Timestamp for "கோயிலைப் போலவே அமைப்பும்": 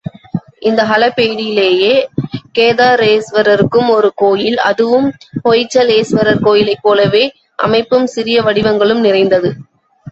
6.43-8.07